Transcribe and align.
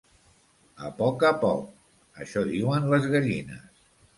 A 0.87 0.87
poc, 1.01 1.25
a 1.29 1.31
poc! 1.45 1.69
—Això 2.25 2.45
diuen 2.51 2.91
les 2.95 3.07
gallines! 3.17 3.89